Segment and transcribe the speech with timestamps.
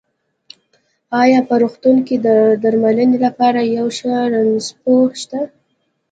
[1.21, 2.27] ايا په روغتون کې د
[2.63, 5.39] درمنلې لپاره يو ښۀ رنځپوۀ شته؟